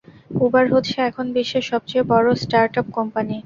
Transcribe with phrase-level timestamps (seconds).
[0.41, 3.35] Uber হচ্ছে এখন বিশ্বের সবচেয়ে বড় স্টার্টআপ কোম্পানি।